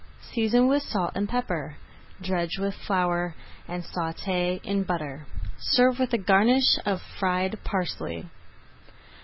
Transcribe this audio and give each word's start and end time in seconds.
Season 0.33 0.67
with 0.67 0.81
salt 0.81 1.11
and 1.13 1.29
pepper, 1.29 1.75
dredge 2.23 2.57
with 2.57 2.73
flour, 2.73 3.35
and 3.67 3.83
sauté 3.83 4.59
in 4.65 4.81
butter. 4.81 5.27
Serve 5.59 5.99
with 5.99 6.11
a 6.11 6.17
garnish 6.17 6.75
of 6.87 6.99
fried 7.19 7.59
parsley. 7.63 8.27